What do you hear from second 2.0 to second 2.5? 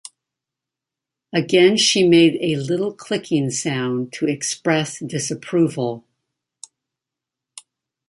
made